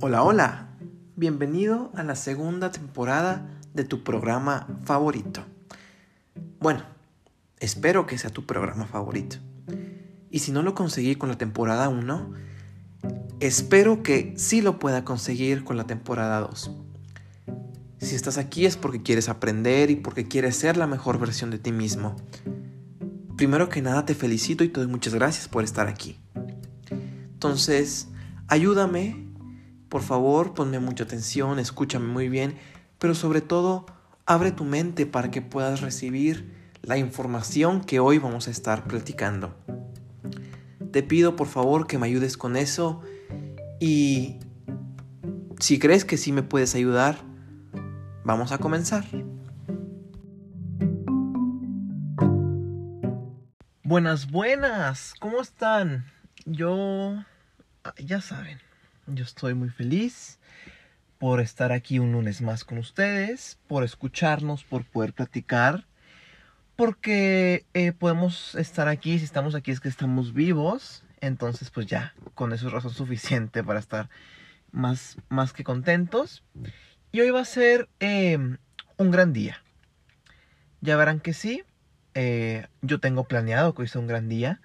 Hola, 0.00 0.22
hola. 0.22 0.68
Bienvenido 1.16 1.90
a 1.96 2.04
la 2.04 2.14
segunda 2.14 2.70
temporada 2.70 3.58
de 3.74 3.82
tu 3.82 4.04
programa 4.04 4.68
favorito. 4.84 5.44
Bueno, 6.60 6.84
espero 7.58 8.06
que 8.06 8.16
sea 8.16 8.30
tu 8.30 8.46
programa 8.46 8.86
favorito. 8.86 9.38
Y 10.30 10.38
si 10.38 10.52
no 10.52 10.62
lo 10.62 10.76
conseguí 10.76 11.16
con 11.16 11.28
la 11.28 11.36
temporada 11.36 11.88
1, 11.88 12.32
espero 13.40 14.04
que 14.04 14.34
sí 14.36 14.60
lo 14.60 14.78
pueda 14.78 15.04
conseguir 15.04 15.64
con 15.64 15.76
la 15.76 15.88
temporada 15.88 16.42
2. 16.42 16.70
Si 17.98 18.14
estás 18.14 18.38
aquí 18.38 18.66
es 18.66 18.76
porque 18.76 19.02
quieres 19.02 19.28
aprender 19.28 19.90
y 19.90 19.96
porque 19.96 20.28
quieres 20.28 20.54
ser 20.54 20.76
la 20.76 20.86
mejor 20.86 21.18
versión 21.18 21.50
de 21.50 21.58
ti 21.58 21.72
mismo. 21.72 22.14
Primero 23.36 23.68
que 23.68 23.82
nada 23.82 24.06
te 24.06 24.14
felicito 24.14 24.62
y 24.62 24.68
te 24.68 24.78
doy 24.78 24.88
muchas 24.88 25.12
gracias 25.12 25.48
por 25.48 25.64
estar 25.64 25.88
aquí. 25.88 26.20
Entonces, 27.32 28.06
ayúdame, 28.46 29.27
por 29.88 30.02
favor, 30.02 30.54
ponme 30.54 30.78
mucha 30.78 31.04
atención, 31.04 31.58
escúchame 31.58 32.06
muy 32.06 32.28
bien, 32.28 32.56
pero 32.98 33.14
sobre 33.14 33.40
todo, 33.40 33.86
abre 34.26 34.52
tu 34.52 34.64
mente 34.64 35.06
para 35.06 35.30
que 35.30 35.42
puedas 35.42 35.80
recibir 35.80 36.52
la 36.82 36.98
información 36.98 37.82
que 37.82 38.00
hoy 38.00 38.18
vamos 38.18 38.48
a 38.48 38.50
estar 38.50 38.84
platicando. 38.84 39.54
Te 40.92 41.02
pido 41.02 41.36
por 41.36 41.48
favor 41.48 41.86
que 41.86 41.98
me 41.98 42.06
ayudes 42.06 42.36
con 42.36 42.56
eso 42.56 43.02
y 43.80 44.36
si 45.60 45.78
crees 45.78 46.04
que 46.04 46.16
sí 46.16 46.32
me 46.32 46.42
puedes 46.42 46.74
ayudar, 46.74 47.28
Vamos 48.28 48.52
a 48.52 48.58
comenzar. 48.58 49.06
Buenas, 53.82 54.30
buenas, 54.30 55.14
¿cómo 55.18 55.40
están? 55.40 56.04
Yo, 56.44 57.24
ah, 57.84 57.94
ya 57.96 58.20
saben, 58.20 58.58
yo 59.14 59.24
estoy 59.24 59.54
muy 59.54 59.70
feliz 59.70 60.38
por 61.18 61.40
estar 61.40 61.72
aquí 61.72 61.98
un 61.98 62.12
lunes 62.12 62.40
más 62.40 62.64
con 62.64 62.78
ustedes, 62.78 63.58
por 63.66 63.82
escucharnos, 63.84 64.64
por 64.64 64.84
poder 64.84 65.12
platicar, 65.12 65.86
porque 66.76 67.66
eh, 67.74 67.92
podemos 67.92 68.54
estar 68.54 68.86
aquí, 68.88 69.18
si 69.18 69.24
estamos 69.24 69.54
aquí 69.54 69.72
es 69.72 69.80
que 69.80 69.88
estamos 69.88 70.32
vivos, 70.32 71.02
entonces 71.20 71.70
pues 71.70 71.86
ya, 71.86 72.14
con 72.34 72.52
eso 72.52 72.68
es 72.68 72.72
razón 72.72 72.92
suficiente 72.92 73.64
para 73.64 73.80
estar 73.80 74.08
más, 74.70 75.16
más 75.28 75.52
que 75.52 75.64
contentos. 75.64 76.44
Y 77.10 77.20
hoy 77.20 77.30
va 77.30 77.40
a 77.40 77.44
ser 77.44 77.88
em, 77.98 78.58
un 78.96 79.10
gran 79.10 79.32
día. 79.32 79.62
Ya 80.80 80.96
verán 80.96 81.20
que 81.20 81.32
sí. 81.32 81.64
Eh, 82.14 82.66
yo 82.82 83.00
tengo 83.00 83.24
planeado 83.24 83.74
que 83.74 83.82
hoy 83.82 83.88
sea 83.88 84.00
un 84.00 84.06
gran 84.06 84.28
día. 84.28 84.60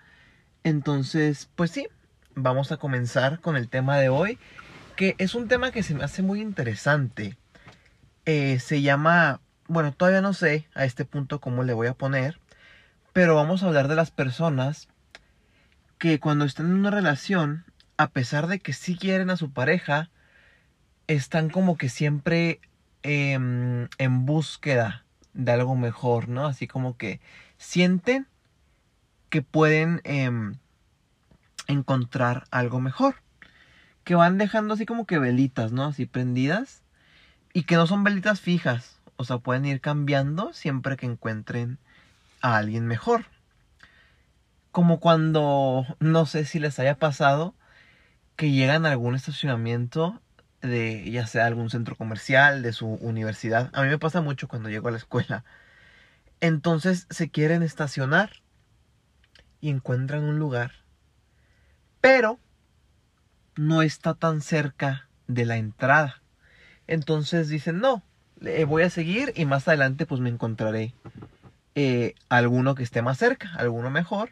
Entonces, 0.63 1.49
pues 1.55 1.71
sí, 1.71 1.87
vamos 2.35 2.71
a 2.71 2.77
comenzar 2.77 3.39
con 3.39 3.55
el 3.55 3.69
tema 3.69 3.97
de 3.97 4.09
hoy. 4.09 4.37
Que 4.95 5.15
es 5.17 5.35
un 5.35 5.47
tema 5.47 5.71
que 5.71 5.83
se 5.83 5.95
me 5.95 6.03
hace 6.03 6.21
muy 6.21 6.41
interesante. 6.41 7.35
Eh, 8.25 8.59
se 8.59 8.81
llama, 8.81 9.41
bueno, 9.67 9.91
todavía 9.91 10.21
no 10.21 10.33
sé 10.33 10.67
a 10.75 10.85
este 10.85 11.03
punto 11.05 11.39
cómo 11.39 11.63
le 11.63 11.73
voy 11.73 11.87
a 11.87 11.93
poner. 11.93 12.39
Pero 13.11 13.35
vamos 13.35 13.63
a 13.63 13.67
hablar 13.67 13.87
de 13.87 13.95
las 13.95 14.11
personas 14.11 14.87
que 15.97 16.19
cuando 16.19 16.45
están 16.45 16.67
en 16.67 16.73
una 16.73 16.91
relación, 16.91 17.65
a 17.97 18.09
pesar 18.09 18.47
de 18.47 18.59
que 18.59 18.73
sí 18.73 18.97
quieren 18.97 19.29
a 19.29 19.37
su 19.37 19.51
pareja, 19.51 20.09
están 21.07 21.49
como 21.49 21.77
que 21.77 21.89
siempre 21.89 22.59
em, 23.03 23.87
en 23.97 24.25
búsqueda 24.25 25.05
de 25.33 25.51
algo 25.51 25.75
mejor, 25.75 26.29
¿no? 26.29 26.45
Así 26.45 26.67
como 26.67 26.97
que 26.97 27.19
sienten 27.57 28.27
que 29.29 29.41
pueden 29.41 30.01
em, 30.03 30.55
encontrar 31.67 32.45
algo 32.51 32.79
mejor. 32.79 33.15
Que 34.03 34.15
van 34.15 34.37
dejando 34.37 34.73
así 34.73 34.85
como 34.85 35.05
que 35.05 35.19
velitas, 35.19 35.71
¿no? 35.71 35.85
Así 35.85 36.05
prendidas. 36.05 36.83
Y 37.53 37.63
que 37.63 37.75
no 37.75 37.87
son 37.87 38.03
velitas 38.03 38.41
fijas. 38.41 38.99
O 39.15 39.23
sea, 39.23 39.37
pueden 39.37 39.65
ir 39.65 39.79
cambiando 39.81 40.53
siempre 40.53 40.97
que 40.97 41.05
encuentren 41.05 41.77
a 42.41 42.57
alguien 42.57 42.85
mejor. 42.87 43.25
Como 44.71 44.99
cuando, 44.99 45.85
no 45.99 46.25
sé 46.25 46.45
si 46.45 46.59
les 46.59 46.79
haya 46.79 46.97
pasado, 46.97 47.53
que 48.35 48.51
llegan 48.51 48.85
a 48.85 48.91
algún 48.91 49.15
estacionamiento 49.15 50.19
de 50.61 51.09
ya 51.11 51.27
sea 51.27 51.45
algún 51.45 51.69
centro 51.69 51.95
comercial, 51.95 52.61
de 52.63 52.73
su 52.73 52.87
universidad. 52.87 53.69
A 53.73 53.83
mí 53.83 53.89
me 53.89 53.99
pasa 53.99 54.21
mucho 54.21 54.47
cuando 54.47 54.69
llego 54.69 54.87
a 54.87 54.91
la 54.91 54.97
escuela. 54.97 55.43
Entonces 56.39 57.05
se 57.09 57.29
quieren 57.29 57.63
estacionar 57.63 58.41
y 59.61 59.69
encuentran 59.69 60.23
un 60.23 60.39
lugar, 60.39 60.71
pero 62.03 62.37
no 63.55 63.81
está 63.81 64.13
tan 64.13 64.41
cerca 64.41 65.07
de 65.27 65.45
la 65.45 65.55
entrada. 65.55 66.21
Entonces 66.85 67.47
dicen, 67.47 67.79
no, 67.79 68.03
voy 68.67 68.83
a 68.83 68.89
seguir 68.89 69.31
y 69.37 69.45
más 69.45 69.69
adelante 69.69 70.05
pues 70.05 70.19
me 70.19 70.29
encontraré 70.29 70.93
eh, 71.75 72.15
alguno 72.27 72.75
que 72.75 72.83
esté 72.83 73.01
más 73.01 73.19
cerca, 73.19 73.53
alguno 73.55 73.89
mejor. 73.89 74.31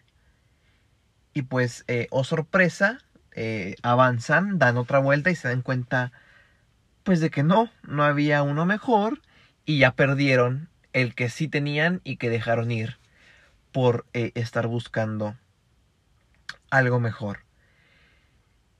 Y 1.33 1.43
pues, 1.43 1.85
eh, 1.87 2.07
oh 2.11 2.25
sorpresa, 2.25 2.97
eh, 3.35 3.77
avanzan, 3.83 4.59
dan 4.59 4.75
otra 4.75 4.99
vuelta 4.99 5.31
y 5.31 5.35
se 5.35 5.47
dan 5.47 5.61
cuenta 5.61 6.11
pues 7.03 7.21
de 7.21 7.29
que 7.29 7.41
no, 7.41 7.71
no 7.83 8.03
había 8.03 8.43
uno 8.43 8.65
mejor 8.65 9.21
y 9.63 9.79
ya 9.79 9.93
perdieron 9.93 10.67
el 10.91 11.15
que 11.15 11.29
sí 11.29 11.47
tenían 11.47 12.01
y 12.03 12.17
que 12.17 12.29
dejaron 12.29 12.69
ir 12.69 12.97
por 13.71 14.05
eh, 14.11 14.33
estar 14.35 14.67
buscando 14.67 15.37
algo 16.69 16.99
mejor. 16.99 17.49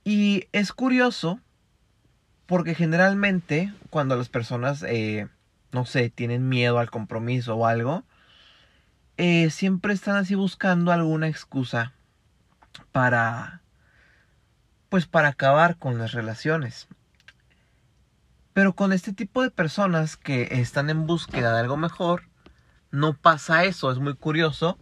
Y 0.04 0.48
es 0.52 0.72
curioso 0.72 1.40
porque 2.46 2.74
generalmente 2.74 3.72
cuando 3.90 4.16
las 4.16 4.28
personas, 4.28 4.82
eh, 4.82 5.28
no 5.70 5.86
sé, 5.86 6.10
tienen 6.10 6.48
miedo 6.48 6.78
al 6.78 6.90
compromiso 6.90 7.56
o 7.56 7.66
algo, 7.66 8.04
siempre 9.50 9.94
están 9.94 10.16
así 10.16 10.34
buscando 10.34 10.90
alguna 10.90 11.28
excusa 11.28 11.92
para 12.90 13.62
pues 14.88 15.06
para 15.06 15.28
acabar 15.28 15.78
con 15.78 15.96
las 15.96 16.12
relaciones. 16.12 16.86
Pero 18.52 18.74
con 18.74 18.92
este 18.92 19.14
tipo 19.14 19.42
de 19.42 19.50
personas 19.50 20.18
que 20.18 20.48
están 20.50 20.90
en 20.90 21.06
búsqueda 21.06 21.54
de 21.54 21.60
algo 21.60 21.78
mejor, 21.78 22.24
no 22.90 23.14
pasa 23.16 23.64
eso, 23.64 23.90
es 23.90 23.98
muy 23.98 24.14
curioso. 24.14 24.78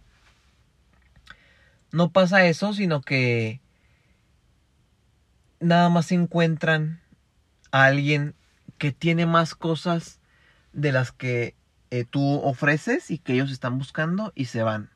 No 1.93 2.11
pasa 2.11 2.43
eso, 2.43 2.73
sino 2.73 3.01
que 3.01 3.61
nada 5.61 5.89
más 5.89 6.11
encuentran 6.11 6.99
a 7.71 7.85
alguien 7.85 8.35
que 8.77 8.91
tiene 8.91 9.25
más 9.25 9.55
cosas 9.55 10.19
de 10.73 10.91
las 10.91 11.11
que 11.11 11.55
eh, 11.91 12.03
tú 12.03 12.39
ofreces 12.41 13.11
y 13.11 13.19
que 13.19 13.33
ellos 13.33 13.51
están 13.51 13.77
buscando 13.77 14.33
y 14.35 14.45
se 14.45 14.63
van. 14.63 14.89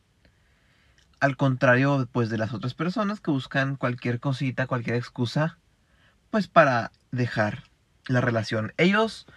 Al 1.19 1.37
contrario, 1.37 2.09
pues 2.11 2.29
de 2.29 2.37
las 2.37 2.53
otras 2.53 2.73
personas 2.73 3.19
que 3.19 3.31
buscan 3.31 3.75
cualquier 3.75 4.19
cosita, 4.19 4.67
cualquier 4.67 4.95
excusa, 4.95 5.59
pues 6.31 6.47
para 6.47 6.91
dejar 7.11 7.63
la 8.07 8.21
relación. 8.21 8.73
Ellos, 8.77 9.27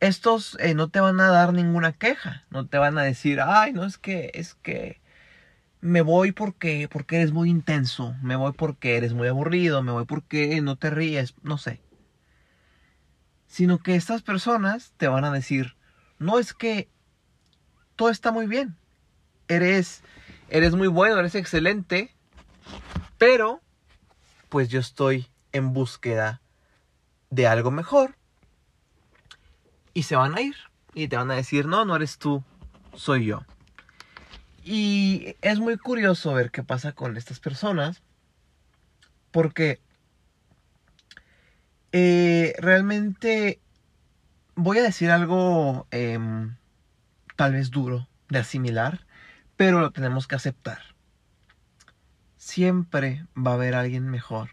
estos 0.00 0.56
eh, 0.58 0.74
no 0.74 0.88
te 0.88 1.00
van 1.00 1.20
a 1.20 1.28
dar 1.28 1.52
ninguna 1.52 1.92
queja, 1.92 2.44
no 2.50 2.66
te 2.66 2.78
van 2.78 2.96
a 2.96 3.02
decir, 3.02 3.40
ay, 3.40 3.72
no 3.72 3.84
es 3.84 3.98
que, 3.98 4.30
es 4.34 4.54
que 4.54 5.01
me 5.82 6.00
voy 6.00 6.30
porque, 6.30 6.88
porque 6.88 7.16
eres 7.16 7.32
muy 7.32 7.50
intenso, 7.50 8.14
me 8.22 8.36
voy 8.36 8.52
porque 8.52 8.96
eres 8.96 9.12
muy 9.12 9.26
aburrido, 9.28 9.82
me 9.82 9.90
voy 9.92 10.06
porque 10.06 10.58
no 10.62 10.76
te 10.76 10.90
ríes, 10.90 11.34
no 11.42 11.58
sé. 11.58 11.80
Sino 13.48 13.78
que 13.78 13.96
estas 13.96 14.22
personas 14.22 14.94
te 14.96 15.08
van 15.08 15.24
a 15.24 15.32
decir, 15.32 15.76
no 16.18 16.38
es 16.38 16.54
que 16.54 16.88
todo 17.96 18.10
está 18.10 18.30
muy 18.30 18.46
bien, 18.46 18.76
eres 19.48 20.02
eres 20.48 20.74
muy 20.74 20.86
bueno, 20.86 21.18
eres 21.18 21.34
excelente, 21.34 22.14
pero 23.18 23.60
pues 24.48 24.68
yo 24.68 24.78
estoy 24.78 25.26
en 25.50 25.72
búsqueda 25.72 26.40
de 27.30 27.46
algo 27.48 27.70
mejor. 27.70 28.16
Y 29.94 30.04
se 30.04 30.14
van 30.14 30.36
a 30.36 30.42
ir 30.42 30.56
y 30.94 31.08
te 31.08 31.16
van 31.16 31.30
a 31.30 31.34
decir, 31.34 31.66
no, 31.66 31.84
no 31.84 31.96
eres 31.96 32.18
tú, 32.18 32.44
soy 32.94 33.26
yo. 33.26 33.42
Y 34.64 35.36
es 35.40 35.58
muy 35.58 35.76
curioso 35.76 36.32
ver 36.34 36.50
qué 36.50 36.62
pasa 36.62 36.92
con 36.92 37.16
estas 37.16 37.40
personas, 37.40 38.02
porque 39.32 39.80
eh, 41.90 42.54
realmente 42.58 43.60
voy 44.54 44.78
a 44.78 44.82
decir 44.82 45.10
algo 45.10 45.86
em, 45.90 46.56
tal 47.36 47.54
vez 47.54 47.70
duro 47.70 48.08
de 48.28 48.38
asimilar, 48.38 49.04
pero 49.56 49.80
lo 49.80 49.90
tenemos 49.90 50.28
que 50.28 50.36
aceptar. 50.36 50.80
Siempre 52.36 53.26
va 53.36 53.52
a 53.52 53.54
haber 53.54 53.74
alguien 53.74 54.08
mejor. 54.08 54.50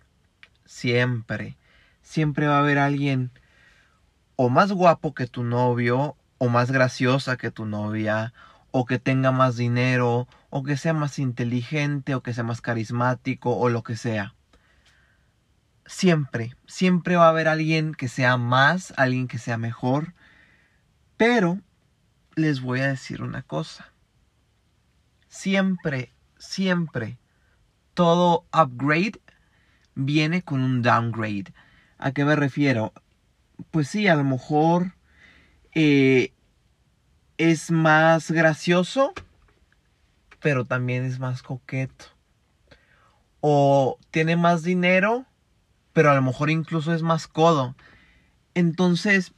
Siempre. 0.66 1.58
Siempre 2.02 2.48
va 2.48 2.58
a 2.58 2.60
haber 2.60 2.80
alguien 2.80 3.32
o 4.36 4.50
más 4.50 4.72
guapo 4.72 5.14
que 5.14 5.28
tu 5.28 5.44
novio, 5.44 6.16
o 6.40 6.48
más 6.48 6.72
graciosa 6.72 7.38
que 7.38 7.52
tu 7.52 7.66
novia, 7.66 8.34
o 8.72 8.86
que 8.86 9.00
tenga 9.00 9.32
más 9.32 9.58
dinero, 9.58 10.28
o 10.50 10.64
que 10.64 10.78
sea 10.78 10.94
más 10.94 11.20
inteligente, 11.20 12.16
o 12.16 12.24
que 12.24 12.34
sea 12.34 12.44
más 12.44 12.62
carismático, 12.62 13.56
o 13.58 13.70
lo 13.70 13.84
que 13.84 13.96
sea. 13.96 14.36
siempre, 15.86 16.56
siempre 16.68 17.16
va 17.16 17.26
a 17.26 17.30
haber 17.30 17.48
alguien 17.48 17.94
que 17.96 18.08
sea 18.08 18.38
más, 18.38 18.94
alguien 18.98 19.28
que 19.28 19.40
sea 19.40 19.58
mejor. 19.58 20.14
Pero 21.18 21.60
les 22.36 22.62
voy 22.62 22.80
a 22.82 22.88
decir 22.88 23.22
una 23.22 23.42
cosa. 23.44 23.92
Siempre, 25.28 26.14
siempre, 26.38 27.20
todo 27.94 28.46
upgrade 28.54 29.20
viene 29.96 30.42
con 30.44 30.62
un 30.62 30.82
downgrade. 30.82 31.54
¿A 31.98 32.12
qué 32.12 32.24
me 32.24 32.36
refiero? 32.36 32.94
Pues 33.72 33.90
sí, 33.90 34.08
a 34.08 34.16
lo 34.16 34.24
mejor 34.24 34.94
eh, 35.74 36.34
es 37.40 37.72
más 37.72 38.30
gracioso, 38.32 39.14
pero 40.42 40.66
también 40.66 41.06
es 41.06 41.20
más 41.20 41.42
coqueto. 41.42 42.06
O 43.40 43.98
tiene 44.12 44.36
más 44.36 44.62
dinero, 44.62 45.26
pero 45.94 46.12
a 46.12 46.16
lo 46.16 46.22
mejor 46.22 46.50
incluso 46.50 46.94
es 46.94 47.02
más 47.02 47.28
codo. 47.28 47.76
Entonces, 48.56 49.32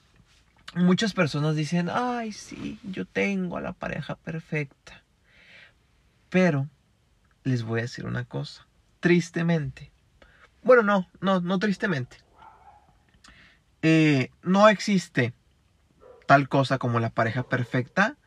muchas 0.74 1.13
personas 1.13 1.56
dicen, 1.56 1.89
ay, 1.94 2.31
sí, 2.31 2.80
yo 2.83 3.06
tengo 3.06 3.57
a 3.57 3.62
la 3.62 3.74
pareja 3.74 4.15
perfecta. 4.15 5.03
Pero, 6.31 6.68
les 7.44 7.62
voy 7.62 7.81
a 7.81 7.83
decir 7.83 8.07
una 8.07 8.25
cosa, 8.25 8.65
tristemente. 9.00 9.92
Bueno, 10.63 10.81
no, 10.81 11.07
no, 11.19 11.39
no 11.39 11.59
tristemente. 11.59 12.18
Eh, 13.83 14.31
no 14.42 14.69
existe 14.69 15.36
tal 16.31 16.50
cosa 16.50 16.78
como 16.78 17.00
la 17.00 17.10
pareja 17.10 17.44
perfecta. 17.44 18.18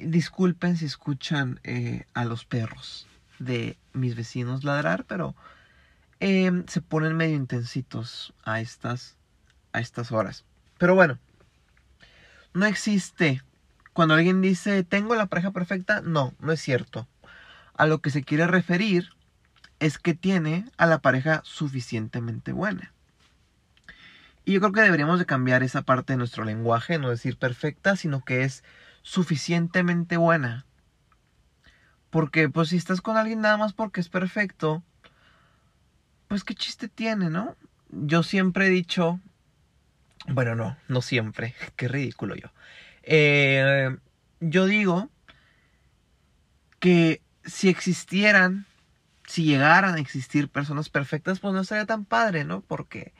Disculpen 0.00 0.76
si 0.76 0.84
escuchan 0.84 1.60
eh, 1.64 2.04
a 2.14 2.24
los 2.24 2.44
perros 2.44 3.06
de 3.38 3.78
mis 3.92 4.16
vecinos 4.16 4.64
ladrar, 4.64 5.04
pero 5.04 5.34
Em, 6.20 6.66
se 6.66 6.80
ponen 6.80 7.16
medio 7.16 7.36
intensitos 7.36 8.34
a 8.42 8.60
estas, 8.60 9.16
a 9.72 9.78
estas 9.78 10.10
horas. 10.10 10.44
Pero 10.76 10.94
bueno, 10.94 11.18
no 12.54 12.66
existe. 12.66 13.42
Cuando 13.92 14.14
alguien 14.14 14.40
dice, 14.40 14.82
tengo 14.82 15.14
la 15.14 15.26
pareja 15.26 15.52
perfecta, 15.52 16.00
no, 16.00 16.34
no 16.40 16.52
es 16.52 16.60
cierto. 16.60 17.06
A 17.74 17.86
lo 17.86 18.00
que 18.00 18.10
se 18.10 18.24
quiere 18.24 18.46
referir 18.48 19.10
es 19.78 19.98
que 19.98 20.14
tiene 20.14 20.64
a 20.76 20.86
la 20.86 20.98
pareja 20.98 21.40
suficientemente 21.44 22.52
buena. 22.52 22.92
Y 24.48 24.52
yo 24.52 24.60
creo 24.60 24.72
que 24.72 24.80
deberíamos 24.80 25.18
de 25.18 25.26
cambiar 25.26 25.62
esa 25.62 25.82
parte 25.82 26.14
de 26.14 26.16
nuestro 26.16 26.42
lenguaje, 26.42 26.98
no 26.98 27.10
decir 27.10 27.36
perfecta, 27.36 27.96
sino 27.96 28.24
que 28.24 28.44
es 28.44 28.64
suficientemente 29.02 30.16
buena. 30.16 30.64
Porque 32.08 32.48
pues 32.48 32.70
si 32.70 32.78
estás 32.78 33.02
con 33.02 33.18
alguien 33.18 33.42
nada 33.42 33.58
más 33.58 33.74
porque 33.74 34.00
es 34.00 34.08
perfecto, 34.08 34.82
pues 36.28 36.44
qué 36.44 36.54
chiste 36.54 36.88
tiene, 36.88 37.28
¿no? 37.28 37.56
Yo 37.90 38.22
siempre 38.22 38.68
he 38.68 38.70
dicho, 38.70 39.20
bueno, 40.28 40.54
no, 40.54 40.78
no 40.88 41.02
siempre, 41.02 41.54
qué 41.76 41.86
ridículo 41.86 42.34
yo. 42.34 42.48
Eh, 43.02 43.94
yo 44.40 44.64
digo 44.64 45.10
que 46.78 47.20
si 47.44 47.68
existieran, 47.68 48.64
si 49.26 49.44
llegaran 49.44 49.96
a 49.96 50.00
existir 50.00 50.48
personas 50.48 50.88
perfectas, 50.88 51.38
pues 51.38 51.52
no 51.52 51.64
sería 51.64 51.84
tan 51.84 52.06
padre, 52.06 52.44
¿no? 52.44 52.62
Porque 52.62 53.12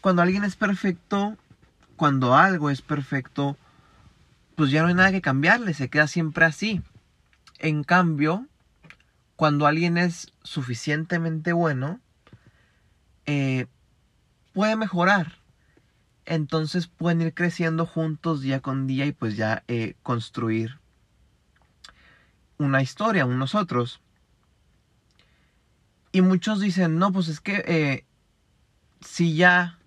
cuando 0.00 0.22
alguien 0.22 0.44
es 0.44 0.56
perfecto, 0.56 1.36
cuando 1.96 2.34
algo 2.34 2.70
es 2.70 2.82
perfecto, 2.82 3.56
pues 4.54 4.70
ya 4.70 4.82
no 4.82 4.88
hay 4.88 4.94
nada 4.94 5.12
que 5.12 5.20
cambiarle, 5.20 5.74
se 5.74 5.88
queda 5.88 6.06
siempre 6.06 6.44
así. 6.44 6.82
En 7.58 7.84
cambio, 7.84 8.46
cuando 9.36 9.66
alguien 9.66 9.98
es 9.98 10.32
suficientemente 10.42 11.52
bueno, 11.52 12.00
eh, 13.26 13.66
puede 14.52 14.76
mejorar. 14.76 15.38
Entonces 16.24 16.88
pueden 16.88 17.22
ir 17.22 17.34
creciendo 17.34 17.86
juntos 17.86 18.40
día 18.42 18.60
con 18.60 18.86
día 18.86 19.06
y 19.06 19.12
pues 19.12 19.36
ya 19.36 19.62
eh, 19.68 19.94
construir 20.02 20.78
una 22.58 22.82
historia, 22.82 23.26
unos 23.26 23.54
otros. 23.54 24.00
Y 26.12 26.20
muchos 26.20 26.60
dicen, 26.60 26.98
no, 26.98 27.12
pues 27.12 27.28
es 27.28 27.40
que 27.40 27.64
eh, 27.66 28.04
si 29.00 29.36
ya 29.36 29.78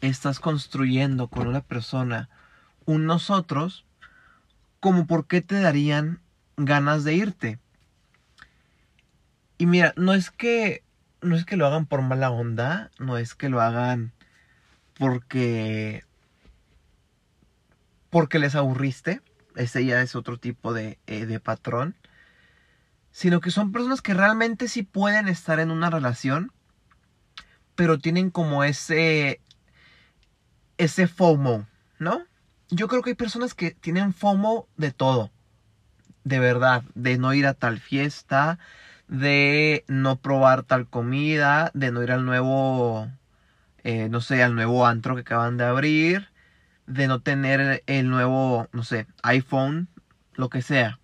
estás 0.00 0.40
construyendo 0.40 1.28
con 1.28 1.46
una 1.46 1.60
persona 1.60 2.28
un 2.84 3.06
nosotros, 3.06 3.84
como 4.80 5.06
por 5.06 5.26
qué 5.26 5.42
te 5.42 5.60
darían 5.60 6.20
ganas 6.56 7.04
de 7.04 7.14
irte. 7.14 7.58
Y 9.58 9.66
mira, 9.66 9.92
no 9.96 10.14
es 10.14 10.30
que 10.30 10.82
no 11.22 11.34
es 11.34 11.44
que 11.44 11.56
lo 11.56 11.66
hagan 11.66 11.86
por 11.86 12.02
mala 12.02 12.30
onda, 12.30 12.90
no 12.98 13.18
es 13.18 13.34
que 13.34 13.48
lo 13.48 13.60
hagan 13.60 14.12
porque 14.98 16.04
porque 18.10 18.38
les 18.38 18.54
aburriste, 18.54 19.20
ese 19.56 19.84
ya 19.84 20.00
es 20.00 20.14
otro 20.14 20.38
tipo 20.38 20.72
de, 20.72 20.98
eh, 21.06 21.26
de 21.26 21.40
patrón, 21.40 21.96
sino 23.10 23.40
que 23.40 23.50
son 23.50 23.72
personas 23.72 24.02
que 24.02 24.14
realmente 24.14 24.68
sí 24.68 24.82
pueden 24.82 25.28
estar 25.28 25.58
en 25.58 25.70
una 25.70 25.90
relación, 25.90 26.52
pero 27.74 27.98
tienen 27.98 28.30
como 28.30 28.64
ese 28.64 29.40
ese 30.78 31.06
FOMO, 31.06 31.66
¿no? 31.98 32.22
Yo 32.70 32.88
creo 32.88 33.02
que 33.02 33.10
hay 33.10 33.16
personas 33.16 33.54
que 33.54 33.70
tienen 33.70 34.12
FOMO 34.12 34.68
de 34.76 34.90
todo, 34.90 35.30
de 36.24 36.38
verdad, 36.38 36.82
de 36.94 37.18
no 37.18 37.32
ir 37.34 37.46
a 37.46 37.54
tal 37.54 37.78
fiesta, 37.78 38.58
de 39.08 39.84
no 39.88 40.16
probar 40.16 40.64
tal 40.64 40.88
comida, 40.88 41.70
de 41.74 41.92
no 41.92 42.02
ir 42.02 42.10
al 42.10 42.24
nuevo, 42.24 43.08
eh, 43.84 44.08
no 44.08 44.20
sé, 44.20 44.42
al 44.42 44.54
nuevo 44.54 44.86
antro 44.86 45.14
que 45.14 45.20
acaban 45.20 45.56
de 45.56 45.64
abrir, 45.64 46.28
de 46.86 47.06
no 47.06 47.20
tener 47.20 47.82
el 47.86 48.08
nuevo, 48.08 48.68
no 48.72 48.82
sé, 48.82 49.06
iPhone, 49.22 49.88
lo 50.34 50.48
que 50.48 50.62
sea. 50.62 50.98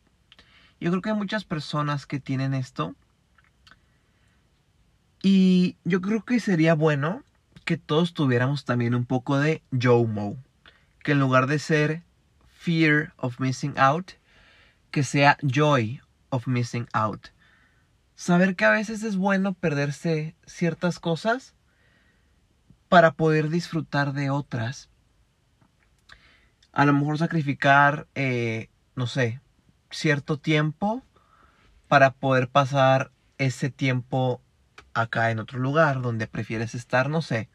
Yo 0.80 0.90
creo 0.90 1.02
que 1.02 1.10
hay 1.10 1.16
muchas 1.16 1.44
personas 1.44 2.06
que 2.06 2.18
tienen 2.18 2.54
esto. 2.54 2.96
Y 5.22 5.76
yo 5.84 6.00
creo 6.00 6.24
que 6.24 6.40
sería 6.40 6.74
bueno 6.74 7.22
que 7.72 7.78
todos 7.78 8.14
tuviéramos 8.14 8.64
también 8.64 8.94
un 8.94 9.06
poco 9.06 9.38
de 9.38 9.62
JOMO. 9.72 10.36
Que 11.02 11.12
en 11.12 11.20
lugar 11.20 11.46
de 11.46 11.58
ser 11.58 12.02
fear 12.46 13.14
of 13.16 13.40
missing 13.40 13.78
out, 13.78 14.12
que 14.90 15.02
sea 15.02 15.38
joy 15.42 16.00
of 16.30 16.46
missing 16.46 16.86
out 16.92 17.28
saber 18.22 18.54
que 18.54 18.64
a 18.64 18.70
veces 18.70 19.02
es 19.02 19.16
bueno 19.16 19.52
perderse 19.52 20.36
ciertas 20.46 21.00
cosas 21.00 21.54
para 22.88 23.14
poder 23.14 23.48
disfrutar 23.48 24.12
de 24.12 24.30
otras. 24.30 24.88
A 26.72 26.84
lo 26.84 26.92
mejor 26.92 27.18
sacrificar, 27.18 28.06
eh, 28.14 28.70
no 28.94 29.08
sé, 29.08 29.40
cierto 29.90 30.38
tiempo 30.38 31.02
para 31.88 32.12
poder 32.12 32.48
pasar 32.48 33.10
ese 33.38 33.70
tiempo 33.70 34.40
acá 34.94 35.32
en 35.32 35.40
otro 35.40 35.58
lugar 35.58 36.00
donde 36.00 36.28
prefieres 36.28 36.76
estar, 36.76 37.10
no 37.10 37.22
sé. 37.22 37.48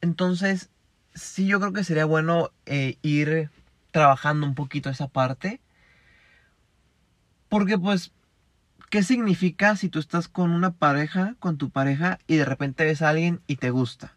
Entonces, 0.00 0.70
sí 1.14 1.46
yo 1.46 1.60
creo 1.60 1.72
que 1.72 1.84
sería 1.84 2.04
bueno 2.04 2.50
eh, 2.66 2.98
ir 3.02 3.50
trabajando 3.90 4.46
un 4.46 4.54
poquito 4.54 4.90
esa 4.90 5.08
parte. 5.08 5.60
Porque 7.48 7.78
pues 7.78 8.12
¿Qué 8.90 9.02
significa 9.02 9.74
si 9.74 9.88
tú 9.88 9.98
estás 9.98 10.28
con 10.28 10.52
una 10.52 10.70
pareja, 10.70 11.34
con 11.40 11.58
tu 11.58 11.70
pareja, 11.70 12.18
y 12.28 12.36
de 12.36 12.44
repente 12.44 12.84
ves 12.84 13.02
a 13.02 13.08
alguien 13.08 13.42
y 13.48 13.56
te 13.56 13.70
gusta? 13.70 14.16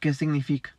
¿Qué 0.00 0.14
significa? 0.14 0.76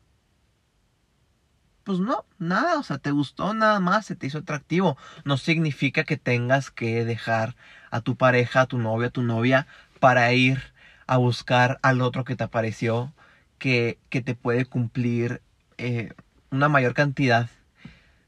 Pues 1.85 1.99
no, 1.99 2.25
nada, 2.37 2.77
o 2.77 2.83
sea, 2.83 2.97
te 2.97 3.11
gustó 3.11 3.53
nada 3.53 3.79
más, 3.79 4.05
se 4.05 4.15
te 4.15 4.27
hizo 4.27 4.39
atractivo. 4.39 4.97
No 5.23 5.37
significa 5.37 6.03
que 6.03 6.17
tengas 6.17 6.71
que 6.71 7.05
dejar 7.05 7.55
a 7.89 8.01
tu 8.01 8.17
pareja, 8.17 8.61
a 8.61 8.65
tu 8.67 8.77
novia, 8.77 9.07
a 9.07 9.11
tu 9.11 9.23
novia, 9.23 9.65
para 10.01 10.31
ir 10.33 10.61
a 11.07 11.17
buscar 11.17 11.79
al 11.83 12.01
otro 12.01 12.25
que 12.25 12.35
te 12.35 12.43
apareció, 12.43 13.13
que, 13.59 13.99
te 14.09 14.35
puede 14.35 14.65
cumplir 14.65 15.41
eh, 15.77 16.13
una 16.49 16.69
mayor 16.69 16.93
cantidad 16.93 17.49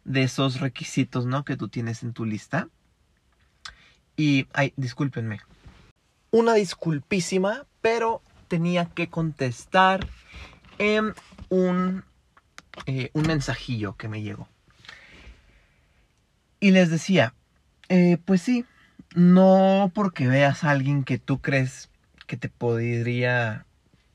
de 0.04 0.24
esos 0.24 0.60
requisitos, 0.60 1.26
¿no? 1.26 1.44
Que 1.44 1.58
tú 1.58 1.70
tienes 1.70 2.04
en 2.04 2.14
tu 2.14 2.26
lista. 2.26 2.70
Y, 4.16 4.48
ay, 4.54 4.74
discúlpenme. 4.76 5.40
Una 6.30 6.54
disculpísima, 6.54 7.66
pero 7.82 8.22
tenía 8.48 8.86
que 8.86 9.10
contestar 9.10 10.08
en 10.78 11.14
un, 11.50 12.04
eh, 12.86 13.10
un 13.14 13.24
mensajillo 13.24 13.96
que 13.96 14.08
me 14.08 14.22
llegó. 14.22 14.48
Y 16.60 16.72
les 16.72 16.90
decía, 16.90 17.34
eh, 17.90 18.18
pues 18.24 18.42
sí, 18.42 18.66
no 19.16 19.92
porque 19.94 20.28
veas 20.28 20.64
a 20.64 20.72
alguien 20.72 21.04
que 21.04 21.18
tú 21.18 21.42
crees 21.42 21.90
que 22.28 22.38
te 22.38 22.50
podría 22.50 23.66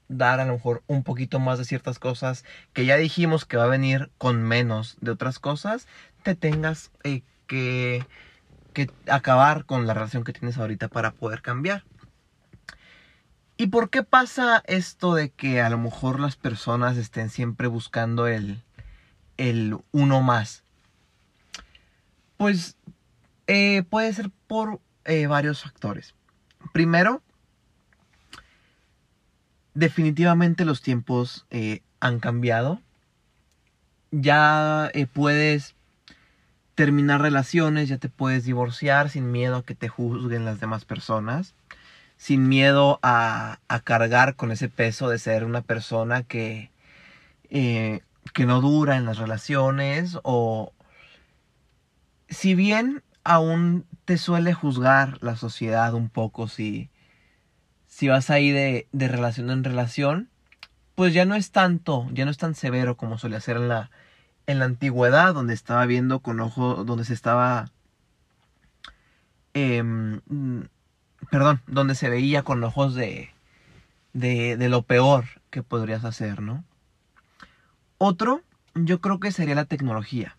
dar 0.08 0.40
a 0.40 0.44
lo 0.44 0.54
mejor 0.54 0.82
un 0.86 1.02
poquito 1.02 1.40
más 1.40 1.58
de 1.58 1.64
ciertas 1.64 1.98
cosas 1.98 2.44
que 2.72 2.84
ya 2.84 2.96
dijimos 2.96 3.44
que 3.44 3.56
va 3.56 3.64
a 3.64 3.68
venir 3.68 4.10
con 4.18 4.42
menos 4.42 4.96
de 5.00 5.10
otras 5.10 5.38
cosas, 5.38 5.86
te 6.22 6.34
tengas 6.34 6.90
eh, 7.04 7.22
que 7.46 8.04
que 8.76 8.90
acabar 9.10 9.64
con 9.64 9.86
la 9.86 9.94
relación 9.94 10.22
que 10.22 10.34
tienes 10.34 10.58
ahorita 10.58 10.88
para 10.88 11.12
poder 11.12 11.40
cambiar. 11.40 11.84
¿Y 13.56 13.68
por 13.68 13.88
qué 13.88 14.02
pasa 14.02 14.62
esto 14.66 15.14
de 15.14 15.30
que 15.30 15.62
a 15.62 15.70
lo 15.70 15.78
mejor 15.78 16.20
las 16.20 16.36
personas 16.36 16.98
estén 16.98 17.30
siempre 17.30 17.68
buscando 17.68 18.26
el, 18.26 18.62
el 19.38 19.78
uno 19.92 20.20
más? 20.20 20.62
Pues 22.36 22.76
eh, 23.46 23.82
puede 23.88 24.12
ser 24.12 24.30
por 24.46 24.78
eh, 25.06 25.26
varios 25.26 25.62
factores. 25.62 26.14
Primero, 26.74 27.22
definitivamente 29.76 30.64
los 30.64 30.82
tiempos 30.82 31.46
eh, 31.50 31.82
han 32.00 32.18
cambiado. 32.18 32.80
Ya 34.10 34.90
puedes 35.12 35.74
terminar 36.74 37.20
relaciones, 37.20 37.88
ya 37.88 37.98
te 37.98 38.08
puedes 38.08 38.44
divorciar 38.44 39.10
sin 39.10 39.30
miedo 39.30 39.56
a 39.56 39.62
que 39.64 39.74
te 39.74 39.88
juzguen 39.88 40.44
las 40.44 40.60
demás 40.60 40.84
personas, 40.84 41.54
sin 42.16 42.48
miedo 42.48 42.98
a, 43.02 43.58
cargar 43.84 44.36
con 44.36 44.50
ese 44.50 44.68
peso 44.68 45.08
de 45.08 45.18
ser 45.18 45.44
una 45.44 45.62
persona 45.62 46.22
que, 46.22 46.70
que 47.50 48.46
no 48.46 48.60
dura 48.60 48.96
en 48.96 49.04
las 49.04 49.18
relaciones 49.18 50.18
o 50.22 50.72
si 52.28 52.54
bien 52.54 53.02
aún 53.24 53.84
te 54.04 54.18
suele 54.18 54.54
juzgar 54.54 55.18
la 55.22 55.36
sociedad 55.36 55.94
un 55.94 56.08
poco 56.08 56.48
si, 56.48 56.90
si 57.96 58.08
vas 58.08 58.28
ahí 58.28 58.50
de, 58.50 58.88
de 58.92 59.08
relación 59.08 59.48
en 59.48 59.64
relación, 59.64 60.28
pues 60.96 61.14
ya 61.14 61.24
no 61.24 61.34
es 61.34 61.50
tanto, 61.50 62.06
ya 62.12 62.26
no 62.26 62.30
es 62.30 62.36
tan 62.36 62.54
severo 62.54 62.98
como 62.98 63.16
solía 63.16 63.40
ser 63.40 63.56
en 63.56 63.68
la, 63.68 63.90
en 64.46 64.58
la 64.58 64.66
antigüedad, 64.66 65.32
donde 65.32 65.54
estaba 65.54 65.86
viendo 65.86 66.20
con 66.20 66.38
ojo, 66.40 66.84
donde 66.84 67.06
se 67.06 67.14
estaba, 67.14 67.70
em, 69.54 70.20
perdón, 71.30 71.62
donde 71.66 71.94
se 71.94 72.10
veía 72.10 72.42
con 72.42 72.62
ojos 72.64 72.94
de, 72.94 73.30
de, 74.12 74.58
de 74.58 74.68
lo 74.68 74.82
peor 74.82 75.24
que 75.48 75.62
podrías 75.62 76.04
hacer, 76.04 76.42
¿no? 76.42 76.64
Otro, 77.96 78.42
yo 78.74 79.00
creo 79.00 79.20
que 79.20 79.32
sería 79.32 79.54
la 79.54 79.64
tecnología. 79.64 80.36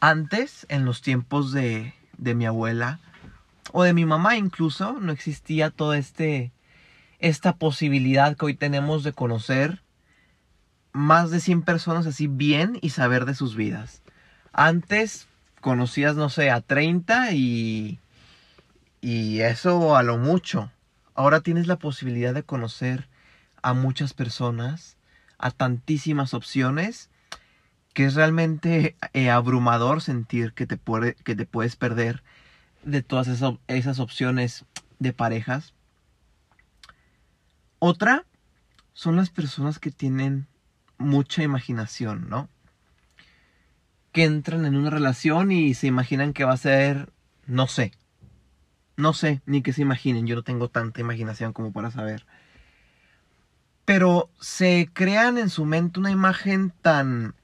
Antes, 0.00 0.66
en 0.68 0.84
los 0.84 1.00
tiempos 1.00 1.50
de, 1.52 1.94
de 2.18 2.34
mi 2.34 2.44
abuela 2.44 3.00
o 3.72 3.82
de 3.82 3.92
mi 3.92 4.04
mamá 4.04 4.36
incluso, 4.36 5.00
no 5.00 5.12
existía 5.12 5.70
toda 5.70 5.98
este, 5.98 6.52
esta 7.18 7.56
posibilidad 7.56 8.36
que 8.36 8.46
hoy 8.46 8.54
tenemos 8.54 9.04
de 9.04 9.12
conocer 9.12 9.82
más 10.92 11.30
de 11.30 11.40
100 11.40 11.62
personas 11.62 12.06
así 12.06 12.26
bien 12.26 12.78
y 12.82 12.90
saber 12.90 13.24
de 13.24 13.34
sus 13.34 13.56
vidas. 13.56 14.02
Antes 14.52 15.28
conocías, 15.60 16.16
no 16.16 16.28
sé, 16.28 16.50
a 16.50 16.60
30 16.60 17.32
y, 17.32 17.98
y 19.00 19.40
eso 19.40 19.96
a 19.96 20.02
lo 20.02 20.18
mucho. 20.18 20.70
Ahora 21.14 21.40
tienes 21.40 21.66
la 21.66 21.76
posibilidad 21.76 22.34
de 22.34 22.42
conocer 22.42 23.08
a 23.62 23.74
muchas 23.74 24.14
personas, 24.14 24.96
a 25.38 25.50
tantísimas 25.50 26.34
opciones 26.34 27.10
que 27.94 28.04
es 28.04 28.14
realmente 28.14 28.96
eh, 29.12 29.30
abrumador 29.30 30.00
sentir 30.00 30.52
que 30.52 30.66
te, 30.66 30.76
puede, 30.76 31.14
que 31.14 31.34
te 31.34 31.46
puedes 31.46 31.76
perder 31.76 32.22
de 32.82 33.02
todas 33.02 33.28
esas, 33.28 33.98
opciones 33.98 34.64
de 34.98 35.12
parejas. 35.12 35.74
Otra 37.78 38.26
son 38.92 39.16
las 39.16 39.30
personas 39.30 39.78
que 39.78 39.90
tienen 39.90 40.46
mucha 40.98 41.42
imaginación, 41.42 42.28
¿no? 42.28 42.48
Que 44.12 44.24
entran 44.24 44.64
en 44.66 44.76
una 44.76 44.90
relación 44.90 45.52
y 45.52 45.74
se 45.74 45.86
imaginan 45.86 46.32
que 46.32 46.44
va 46.44 46.52
a 46.52 46.58
ser, 46.58 47.12
no 47.46 47.66
sé, 47.66 47.92
no 48.96 49.14
sé, 49.14 49.40
ni 49.46 49.62
que 49.62 49.72
se 49.72 49.82
imaginen, 49.82 50.26
yo 50.26 50.36
no 50.36 50.42
tengo 50.42 50.68
tanta 50.68 51.00
imaginación 51.00 51.52
como 51.52 51.72
para 51.72 51.90
saber. 51.90 52.26
Pero 53.84 54.30
se 54.40 54.90
crean 54.92 55.38
en 55.38 55.48
su 55.48 55.64
mente 55.64 56.00
una 56.00 56.10
imagen 56.10 56.72
tan 56.82 57.34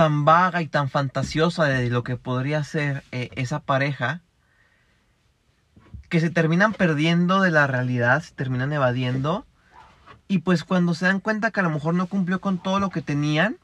tan 0.00 0.24
vaga 0.24 0.62
y 0.62 0.66
tan 0.66 0.88
fantasiosa 0.88 1.64
de 1.64 1.90
lo 1.90 2.02
que 2.04 2.16
podría 2.16 2.64
ser 2.64 3.04
eh, 3.12 3.28
esa 3.32 3.60
pareja 3.60 4.22
que 6.08 6.20
se 6.20 6.30
terminan 6.30 6.72
perdiendo 6.72 7.42
de 7.42 7.50
la 7.50 7.66
realidad, 7.66 8.22
se 8.22 8.32
terminan 8.32 8.72
evadiendo 8.72 9.44
y 10.26 10.38
pues 10.38 10.64
cuando 10.64 10.94
se 10.94 11.04
dan 11.04 11.20
cuenta 11.20 11.50
que 11.50 11.60
a 11.60 11.64
lo 11.64 11.68
mejor 11.68 11.92
no 11.92 12.06
cumplió 12.06 12.40
con 12.40 12.62
todo 12.62 12.80
lo 12.80 12.88
que 12.88 13.02
tenían 13.02 13.58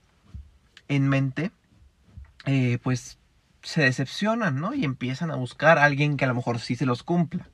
en 0.89 1.09
mente, 1.09 1.53
eh, 2.45 2.81
pues 2.83 3.17
se 3.63 3.85
decepcionan, 3.85 4.61
¿no? 4.61 4.75
Y 4.75 4.85
empiezan 4.85 5.31
a 5.31 5.37
buscar 5.37 5.79
a 5.79 5.85
alguien 5.85 6.19
que 6.19 6.27
a 6.27 6.29
lo 6.29 6.35
mejor 6.35 6.61
sí 6.61 6.77
se 6.77 6.85
los 6.85 7.03
cumpla. 7.03 7.49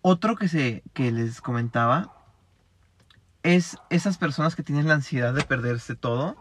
Otro 0.00 0.34
que, 0.34 0.48
se, 0.48 0.82
que 0.94 1.12
les 1.12 1.42
comentaba 1.42 2.17
es 3.42 3.76
esas 3.90 4.18
personas 4.18 4.56
que 4.56 4.62
tienen 4.62 4.88
la 4.88 4.94
ansiedad 4.94 5.34
de 5.34 5.44
perderse 5.44 5.94
todo. 5.94 6.36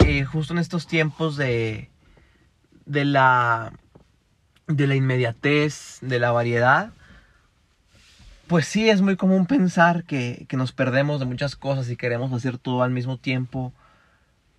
Eh, 0.00 0.24
justo 0.24 0.52
en 0.52 0.58
estos 0.58 0.86
tiempos 0.86 1.36
de, 1.36 1.90
de, 2.86 3.04
la, 3.04 3.72
de 4.66 4.86
la 4.86 4.94
inmediatez, 4.94 5.98
de 6.00 6.18
la 6.18 6.32
variedad, 6.32 6.92
pues 8.46 8.66
sí 8.66 8.88
es 8.88 9.00
muy 9.00 9.16
común 9.16 9.46
pensar 9.46 10.04
que, 10.04 10.46
que 10.48 10.56
nos 10.56 10.72
perdemos 10.72 11.20
de 11.20 11.26
muchas 11.26 11.56
cosas 11.56 11.88
y 11.90 11.96
queremos 11.96 12.32
hacer 12.32 12.58
todo 12.58 12.82
al 12.82 12.90
mismo 12.90 13.16
tiempo. 13.16 13.72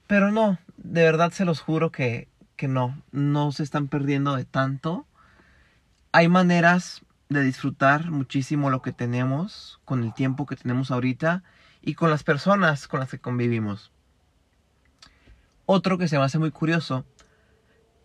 Pero 0.08 0.31
no, 0.31 0.58
de 0.77 1.03
verdad 1.03 1.31
se 1.31 1.46
los 1.46 1.60
juro 1.62 1.91
que, 1.91 2.27
que 2.55 2.67
no, 2.67 3.01
no 3.12 3.51
se 3.51 3.63
están 3.63 3.88
perdiendo 3.88 4.36
de 4.36 4.46
tanto. 4.46 5.05
Hay 6.12 6.27
maneras 6.27 7.01
de 7.31 7.43
disfrutar 7.43 8.11
muchísimo 8.11 8.69
lo 8.69 8.81
que 8.81 8.91
tenemos 8.91 9.79
con 9.85 10.03
el 10.03 10.13
tiempo 10.13 10.45
que 10.45 10.57
tenemos 10.57 10.91
ahorita 10.91 11.43
y 11.81 11.93
con 11.95 12.09
las 12.09 12.23
personas 12.23 12.88
con 12.88 13.00
las 13.00 13.09
que 13.09 13.19
convivimos. 13.19 13.91
Otro 15.65 15.97
que 15.97 16.09
se 16.09 16.17
me 16.17 16.25
hace 16.25 16.39
muy 16.39 16.51
curioso 16.51 17.05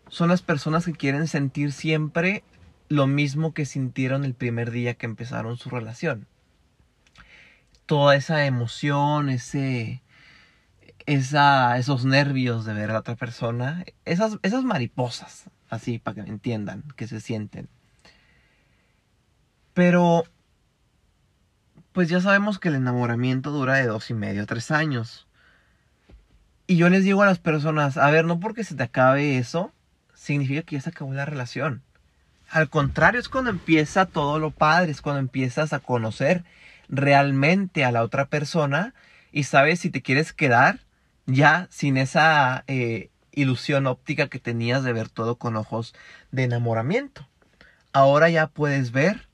son 0.07 0.29
las 0.29 0.41
personas 0.41 0.85
que 0.85 0.93
quieren 0.93 1.27
sentir 1.27 1.73
siempre 1.73 2.43
lo 2.87 3.05
mismo 3.05 3.53
que 3.53 3.65
sintieron 3.65 4.23
el 4.23 4.33
primer 4.33 4.71
día 4.71 4.93
que 4.93 5.05
empezaron 5.05 5.57
su 5.57 5.69
relación. 5.69 6.25
Toda 7.85 8.15
esa 8.15 8.45
emoción, 8.45 9.29
ese, 9.29 10.01
esa, 11.05 11.77
esos 11.77 12.05
nervios 12.05 12.63
de 12.63 12.73
ver 12.73 12.91
a 12.91 12.99
otra 12.99 13.15
persona, 13.15 13.83
esas, 14.05 14.37
esas 14.41 14.63
mariposas, 14.63 15.49
así 15.69 15.99
para 15.99 16.15
que 16.15 16.23
me 16.23 16.29
entiendan, 16.29 16.83
que 16.95 17.07
se 17.07 17.19
sienten. 17.19 17.67
Pero, 19.77 20.25
pues 21.91 22.09
ya 22.09 22.19
sabemos 22.19 22.57
que 22.57 22.69
el 22.69 22.73
enamoramiento 22.73 23.51
dura 23.51 23.75
de 23.75 23.85
dos 23.85 24.09
y 24.09 24.15
medio 24.15 24.47
tres 24.47 24.71
años. 24.71 25.27
Y 26.65 26.77
yo 26.77 26.89
les 26.89 27.03
digo 27.03 27.21
a 27.21 27.27
las 27.27 27.37
personas, 27.37 27.95
a 27.95 28.09
ver, 28.09 28.25
no 28.25 28.39
porque 28.39 28.63
se 28.63 28.73
te 28.73 28.81
acabe 28.81 29.37
eso, 29.37 29.71
significa 30.15 30.63
que 30.63 30.77
ya 30.77 30.81
se 30.81 30.89
acabó 30.89 31.13
la 31.13 31.25
relación. 31.25 31.83
Al 32.49 32.71
contrario, 32.71 33.19
es 33.19 33.29
cuando 33.29 33.51
empieza 33.51 34.07
todo 34.07 34.39
lo 34.39 34.49
padre, 34.49 34.89
es 34.89 35.01
cuando 35.01 35.19
empiezas 35.19 35.73
a 35.73 35.79
conocer 35.79 36.43
realmente 36.89 37.85
a 37.85 37.91
la 37.91 38.01
otra 38.01 38.25
persona 38.25 38.95
y 39.31 39.43
sabes 39.43 39.79
si 39.81 39.91
te 39.91 40.01
quieres 40.01 40.33
quedar 40.33 40.79
ya 41.27 41.67
sin 41.69 41.97
esa 41.97 42.63
eh, 42.65 43.11
ilusión 43.31 43.85
óptica 43.85 44.27
que 44.27 44.39
tenías 44.39 44.83
de 44.83 44.93
ver 44.93 45.09
todo 45.09 45.35
con 45.35 45.55
ojos 45.55 45.93
de 46.31 46.45
enamoramiento. 46.45 47.27
Ahora 47.93 48.31
ya 48.31 48.47
puedes 48.47 48.91
ver 48.91 49.26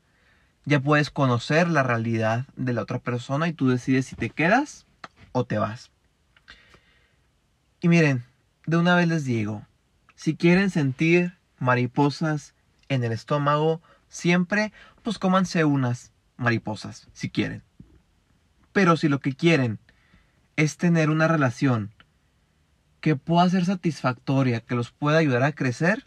ya 0.66 0.80
puedes 0.80 1.10
conocer 1.10 1.70
la 1.70 1.84
realidad 1.84 2.46
de 2.56 2.74
la 2.74 2.82
otra 2.82 3.00
persona 3.00 3.48
y 3.48 3.54
tú 3.54 3.68
decides 3.68 4.06
si 4.06 4.16
te 4.16 4.30
quedas 4.30 4.86
o 5.32 5.46
te 5.46 5.58
vas. 5.58 5.92
Y 7.82 7.90
miren, 7.90 8.24
de 8.66 8.78
una 8.78 8.96
vez 8.96 9.08
les 9.08 9.26
digo, 9.26 9.66
si 10.16 10.36
quieren 10.36 10.70
sentir 10.70 11.38
mariposas 11.60 12.54
en 12.88 13.04
el 13.04 13.12
estómago, 13.12 13.82
siempre, 14.08 14.72
pues 15.02 15.20
cómanse 15.20 15.66
unas 15.66 16.14
mariposas, 16.38 17.10
si 17.14 17.30
quieren. 17.30 17.62
Pero 18.72 18.96
si 18.96 19.10
lo 19.10 19.20
que 19.20 19.36
quieren 19.36 19.80
es 20.56 20.78
tener 20.78 21.10
una 21.10 21.28
relación 21.28 21.92
que 23.02 23.18
pueda 23.18 23.50
ser 23.50 23.66
satisfactoria, 23.66 24.62
que 24.62 24.76
los 24.76 24.92
pueda 24.92 25.18
ayudar 25.18 25.44
a 25.44 25.52
crecer, 25.52 26.06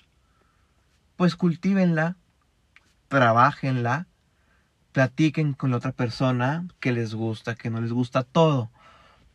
pues 1.16 1.36
cultívenla, 1.36 2.16
trabajenla 3.08 4.06
platiquen 4.96 5.52
con 5.52 5.70
la 5.70 5.76
otra 5.76 5.92
persona 5.92 6.66
que 6.80 6.90
les 6.90 7.12
gusta, 7.12 7.54
que 7.54 7.68
no 7.68 7.82
les 7.82 7.92
gusta, 7.92 8.22
todo. 8.22 8.70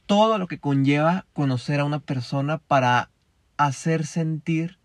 Todo 0.07 0.39
lo 0.39 0.47
que 0.47 0.57
conlleva 0.57 1.27
conocer 1.33 1.79
a 1.79 1.85
una 1.85 1.99
persona 1.99 2.57
para 2.57 3.11
hacer 3.57 4.07
sentir 4.07 4.79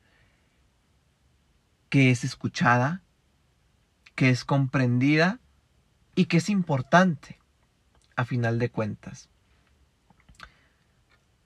que 1.88 2.10
es 2.10 2.24
escuchada, 2.24 3.00
que 4.14 4.28
es 4.28 4.44
comprendida 4.44 5.40
y 6.14 6.26
que 6.26 6.36
es 6.36 6.50
importante 6.50 7.38
a 8.14 8.26
final 8.26 8.58
de 8.58 8.68
cuentas. 8.68 9.30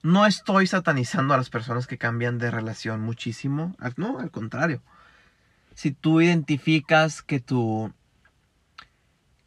No 0.03 0.25
estoy 0.25 0.67
satanizando 0.67 1.33
a 1.33 1.37
las 1.37 1.49
personas 1.49 1.87
que 1.87 1.97
cambian 1.97 2.37
de 2.37 2.51
relación 2.51 2.99
muchísimo, 2.99 3.77
no, 3.95 4.19
al 4.19 4.29
contrario. 4.29 4.83
Si 5.73 5.91
tú 5.91 6.19
identificas 6.19 7.21
que 7.21 7.39
tu 7.39 7.93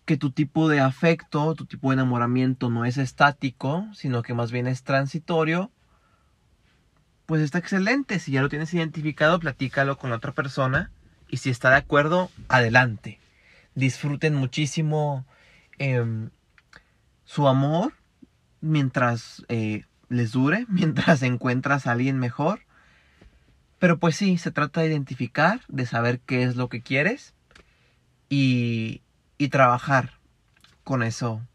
que 0.05 0.17
tu 0.17 0.31
tipo 0.31 0.69
de 0.69 0.81
afecto, 0.81 1.55
tu 1.55 1.67
tipo 1.67 1.91
de 1.91 1.95
enamoramiento 1.95 2.71
no 2.71 2.85
es 2.85 2.99
estático, 2.99 3.87
sino 3.95 4.23
que 4.23 4.35
más 4.35 4.53
bien 4.53 4.67
es 4.67 4.83
transitorio, 4.83 5.71
pues 7.27 7.41
está 7.41 7.59
excelente. 7.59 8.19
Si 8.19 8.33
ya 8.33 8.43
lo 8.43 8.49
tienes 8.49 8.73
identificado, 8.75 9.41
platícalo 9.41 9.97
con 9.97 10.13
otra 10.13 10.33
persona 10.33 10.91
y 11.29 11.39
si 11.39 11.51
está 11.51 11.71
de 11.71 11.77
acuerdo, 11.77 12.31
adelante. 12.49 13.19
Disfruten 13.75 14.35
muchísimo 14.35 15.25
em, 15.79 16.31
su 17.25 17.49
amor 17.49 17.95
mientras 18.61 19.45
eh, 19.49 19.85
les 20.09 20.33
dure, 20.33 20.67
mientras 20.69 21.23
encuentras 21.23 21.87
a 21.87 21.93
alguien 21.93 22.19
mejor. 22.19 22.61
Pero 23.79 23.99
pues 23.99 24.17
sí, 24.17 24.37
se 24.39 24.51
trata 24.51 24.83
de 24.83 24.89
identificar, 24.89 25.61
de 25.69 25.87
saber 25.87 26.21
qué 26.21 26.43
es 26.43 26.57
lo 26.57 26.69
que 26.69 26.83
quieres 26.83 27.35
y, 28.29 29.03
y 29.45 29.49
trabajar 29.49 30.21
con 30.85 31.03
eso, 31.03 31.47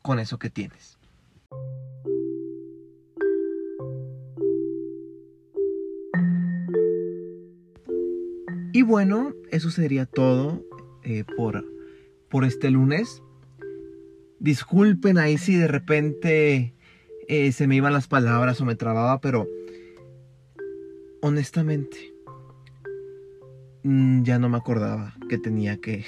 con 0.00 0.20
eso 0.20 0.38
que 0.38 0.48
tienes. 0.48 0.96
Y 8.72 8.82
bueno, 8.82 9.34
eso 9.50 9.70
sería 9.70 10.06
todo 10.06 10.64
eh, 11.02 11.24
por, 11.36 11.64
por 12.28 12.44
este 12.44 12.70
lunes. 12.70 13.22
Disculpen 14.38 15.18
ahí 15.18 15.36
si 15.36 15.56
de 15.56 15.66
repente 15.66 16.74
eh, 17.26 17.50
se 17.50 17.66
me 17.66 17.74
iban 17.74 17.92
las 17.92 18.06
palabras 18.06 18.60
o 18.60 18.64
me 18.64 18.76
trababa, 18.76 19.20
pero 19.20 19.48
honestamente 21.22 22.15
ya 24.22 24.38
no 24.38 24.48
me 24.48 24.56
acordaba 24.56 25.14
que 25.28 25.38
tenía 25.38 25.78
que, 25.78 26.04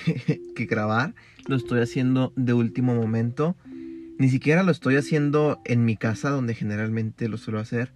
que, 0.55 0.67
grabar. 0.67 1.15
Lo 1.47 1.57
estoy 1.57 1.81
haciendo 1.81 2.33
de 2.37 2.53
último 2.53 2.95
momento. 2.95 3.57
Ni 4.19 4.29
siquiera 4.29 4.63
lo 4.63 4.73
estoy 4.73 4.97
haciendo 4.97 5.61
en 5.65 5.85
mi 5.85 5.97
casa 5.97 6.31
donde 6.31 6.55
generalmente 6.55 7.29
lo 7.29 7.37
suelo 7.37 7.61
hacer. 7.61 7.93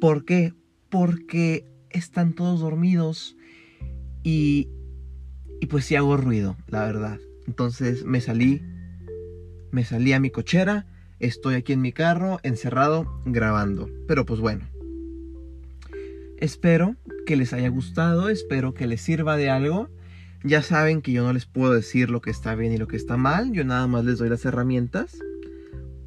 ¿Por 0.00 0.24
qué? 0.24 0.52
Porque 0.90 1.64
están 1.90 2.34
todos 2.34 2.60
dormidos 2.60 3.36
y, 4.22 4.68
y 5.60 5.66
pues 5.66 5.86
sí 5.86 5.96
hago 5.96 6.16
ruido, 6.16 6.56
la 6.68 6.84
verdad. 6.84 7.18
Entonces 7.46 8.04
me 8.04 8.20
salí, 8.20 8.62
me 9.70 9.84
salí 9.84 10.12
a 10.12 10.20
mi 10.20 10.30
cochera, 10.30 10.86
estoy 11.18 11.54
aquí 11.54 11.72
en 11.72 11.80
mi 11.80 11.92
carro, 11.92 12.40
encerrado, 12.42 13.22
grabando. 13.24 13.88
Pero 14.06 14.26
pues 14.26 14.40
bueno, 14.40 14.66
Espero 16.44 16.96
que 17.24 17.36
les 17.36 17.52
haya 17.52 17.68
gustado, 17.68 18.28
espero 18.28 18.74
que 18.74 18.86
les 18.86 19.00
sirva 19.00 19.36
de 19.36 19.50
algo. 19.50 19.88
Ya 20.42 20.62
saben 20.62 21.00
que 21.00 21.12
yo 21.12 21.24
no 21.24 21.32
les 21.32 21.46
puedo 21.46 21.72
decir 21.72 22.10
lo 22.10 22.20
que 22.20 22.30
está 22.30 22.54
bien 22.54 22.72
y 22.72 22.76
lo 22.76 22.86
que 22.86 22.96
está 22.96 23.16
mal, 23.16 23.52
yo 23.52 23.64
nada 23.64 23.86
más 23.86 24.04
les 24.04 24.18
doy 24.18 24.28
las 24.28 24.44
herramientas 24.44 25.18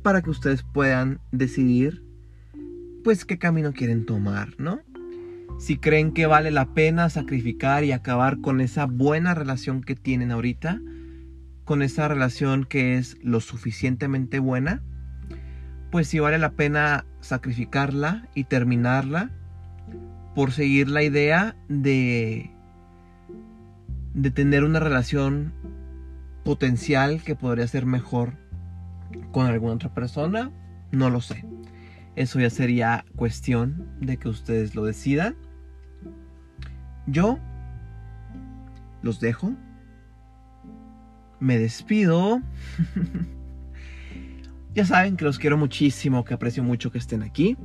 para 0.04 0.22
que 0.22 0.30
ustedes 0.30 0.64
puedan 0.64 1.20
decidir 1.32 2.04
pues 3.04 3.26
qué 3.26 3.38
camino 3.38 3.74
quieren 3.74 4.06
tomar, 4.06 4.50
¿no? 4.58 4.82
Si 5.60 5.78
creen 5.78 6.12
que 6.12 6.28
vale 6.28 6.52
la 6.52 6.74
pena 6.74 7.10
sacrificar 7.10 7.84
y 7.84 7.92
acabar 7.92 8.42
con 8.42 8.62
esa 8.62 8.86
buena 8.86 9.34
relación 9.34 9.82
que 9.82 9.96
tienen 9.96 10.32
ahorita, 10.32 10.80
con 11.64 11.82
esa 11.82 12.08
relación 12.08 12.64
que 12.66 12.98
es 12.98 13.18
lo 13.24 13.40
suficientemente 13.40 14.40
buena, 14.40 14.84
pues 15.92 16.08
si 16.08 16.20
vale 16.20 16.38
la 16.38 16.52
pena 16.52 17.06
sacrificarla 17.22 18.28
y 18.36 18.44
terminarla, 18.44 19.32
por 20.38 20.52
seguir 20.52 20.88
la 20.88 21.02
idea 21.02 21.56
de, 21.68 22.52
de 24.14 24.30
tener 24.30 24.64
una 24.64 24.80
relación 24.80 25.52
potencial 26.44 27.24
que 27.24 27.36
podría 27.36 27.68
ser 27.68 27.88
mejor 27.88 28.34
con 29.32 29.48
alguna 29.48 29.74
otra 29.74 29.96
persona, 29.96 30.52
no 30.92 31.10
lo 31.10 31.22
sé. 31.22 31.44
Eso 32.16 32.40
ya 32.40 32.52
sería 32.52 33.04
cuestión 33.16 33.88
de 34.00 34.18
que 34.18 34.30
ustedes 34.30 34.76
lo 34.76 34.86
decidan. 34.86 35.36
Yo 37.08 37.40
los 39.02 39.20
dejo. 39.20 39.56
Me 41.40 41.58
despido. 41.58 42.44
ya 44.76 44.86
saben 44.86 45.18
que 45.18 45.26
los 45.26 45.40
quiero 45.40 45.58
muchísimo, 45.58 46.24
que 46.24 46.36
aprecio 46.36 46.64
mucho 46.64 46.92
que 46.92 47.00
estén 47.00 47.24
aquí. 47.24 47.58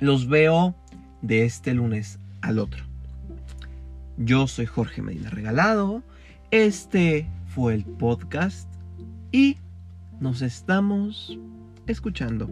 Los 0.00 0.28
veo 0.28 0.74
de 1.22 1.44
este 1.44 1.74
lunes 1.74 2.18
al 2.40 2.58
otro. 2.58 2.84
Yo 4.16 4.46
soy 4.46 4.66
Jorge 4.66 5.02
Medina 5.02 5.30
Regalado, 5.30 6.02
este 6.50 7.26
fue 7.54 7.74
el 7.74 7.84
podcast 7.84 8.68
y 9.32 9.56
nos 10.20 10.42
estamos 10.42 11.38
escuchando. 11.86 12.50